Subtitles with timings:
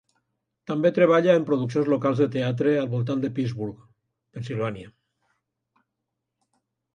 [0.69, 3.85] També treballa en produccions locals de teatre al voltant del Pittsburgh,
[4.33, 4.89] Pennsilvània.